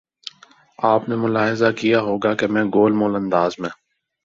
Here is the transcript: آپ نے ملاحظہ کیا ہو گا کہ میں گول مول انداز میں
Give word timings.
آپ 0.79 1.09
نے 1.09 1.15
ملاحظہ 1.15 1.71
کیا 1.77 1.99
ہو 2.01 2.17
گا 2.17 2.33
کہ 2.33 2.47
میں 2.47 2.63
گول 2.73 2.91
مول 2.93 3.15
انداز 3.15 3.59
میں 3.59 3.69